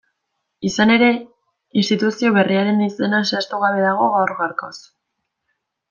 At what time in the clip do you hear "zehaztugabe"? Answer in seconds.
3.33-3.85